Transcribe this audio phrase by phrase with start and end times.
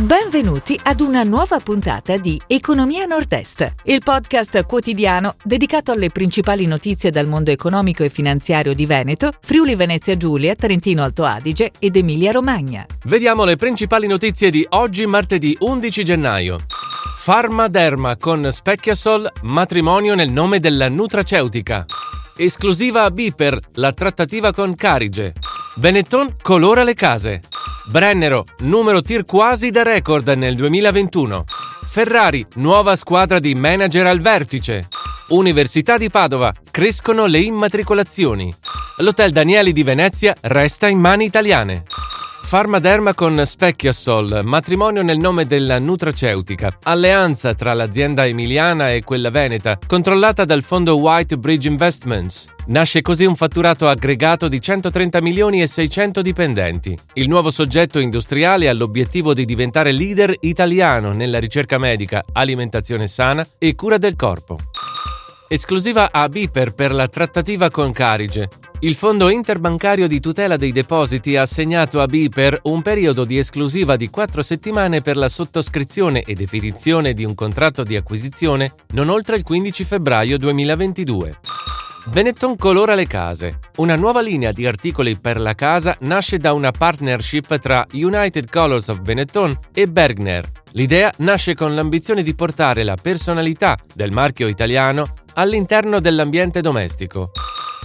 [0.00, 7.10] Benvenuti ad una nuova puntata di Economia Nord-Est, il podcast quotidiano dedicato alle principali notizie
[7.10, 12.32] dal mondo economico e finanziario di Veneto, Friuli Venezia Giulia, Trentino Alto Adige ed Emilia
[12.32, 12.86] Romagna.
[13.04, 16.60] Vediamo le principali notizie di oggi, martedì 11 gennaio.
[17.22, 21.84] Pharmaderma con Specchiasol, matrimonio nel nome della nutraceutica.
[22.34, 25.34] Esclusiva a Biper, la trattativa con Carige.
[25.74, 27.42] Benetton colora le case.
[27.90, 31.42] Brennero, numero tir quasi da record nel 2021.
[31.88, 34.86] Ferrari, nuova squadra di manager al vertice.
[35.30, 38.54] Università di Padova, crescono le immatricolazioni.
[38.98, 41.82] L'Hotel Danieli di Venezia resta in mani italiane.
[42.50, 49.78] Pharmaderma con Specchiasol, matrimonio nel nome della nutraceutica, alleanza tra l'azienda emiliana e quella veneta,
[49.86, 52.52] controllata dal fondo White Bridge Investments.
[52.66, 56.98] Nasce così un fatturato aggregato di 130 milioni e 600 dipendenti.
[57.12, 63.46] Il nuovo soggetto industriale ha l'obiettivo di diventare leader italiano nella ricerca medica, alimentazione sana
[63.58, 64.56] e cura del corpo.
[65.52, 68.48] Esclusiva a Biper per la trattativa con Carige.
[68.82, 73.96] Il Fondo Interbancario di tutela dei depositi ha assegnato a Biper un periodo di esclusiva
[73.96, 79.34] di quattro settimane per la sottoscrizione e definizione di un contratto di acquisizione non oltre
[79.34, 81.38] il 15 febbraio 2022.
[82.06, 83.58] Benetton colora le case.
[83.78, 88.86] Una nuova linea di articoli per la casa nasce da una partnership tra United Colors
[88.86, 90.48] of Benetton e Bergner.
[90.72, 97.30] L'idea nasce con l'ambizione di portare la personalità del marchio italiano all'interno dell'ambiente domestico.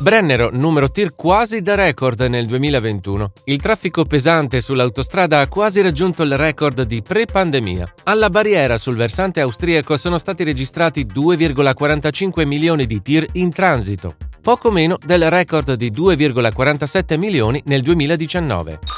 [0.00, 3.32] Brennero, numero tir quasi da record nel 2021.
[3.46, 7.94] Il traffico pesante sull'autostrada ha quasi raggiunto il record di pre-pandemia.
[8.04, 14.70] Alla barriera sul versante austriaco sono stati registrati 2,45 milioni di tir in transito, poco
[14.70, 18.97] meno del record di 2,47 milioni nel 2019.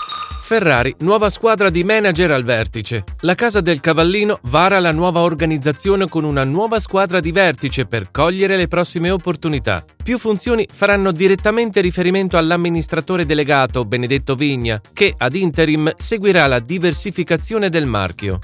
[0.50, 3.04] Ferrari, nuova squadra di manager al vertice.
[3.20, 8.10] La Casa del Cavallino vara la nuova organizzazione con una nuova squadra di vertice per
[8.10, 9.84] cogliere le prossime opportunità.
[10.02, 17.68] Più funzioni faranno direttamente riferimento all'amministratore delegato Benedetto Vigna, che ad interim seguirà la diversificazione
[17.68, 18.40] del marchio.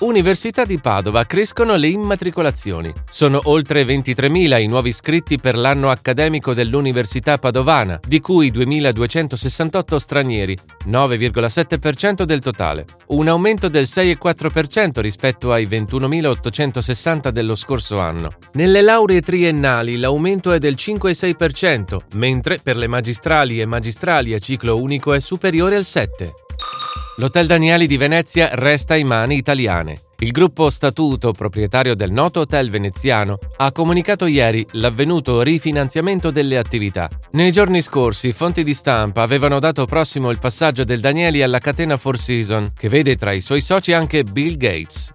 [0.00, 2.92] Università di Padova crescono le immatricolazioni.
[3.08, 10.54] Sono oltre 23.000 i nuovi iscritti per l'anno accademico dell'Università Padovana, di cui 2.268 stranieri,
[10.88, 12.84] 9,7% del totale.
[13.06, 18.32] Un aumento del 6,4% rispetto ai 21.860 dello scorso anno.
[18.52, 24.78] Nelle lauree triennali l'aumento è del 5,6%, mentre per le magistrali e magistrali a ciclo
[24.78, 26.44] unico è superiore al 7%.
[27.18, 29.96] L'Hotel Danieli di Venezia resta in mani italiane.
[30.18, 37.08] Il gruppo Statuto, proprietario del noto hotel veneziano, ha comunicato ieri l'avvenuto rifinanziamento delle attività.
[37.32, 41.96] Nei giorni scorsi, fonti di stampa avevano dato prossimo il passaggio del Danieli alla catena
[41.96, 45.14] Four Seasons, che vede tra i suoi soci anche Bill Gates.